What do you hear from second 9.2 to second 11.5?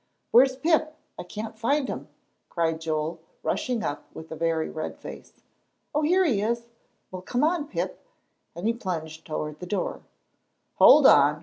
toward the door. "Hold on!"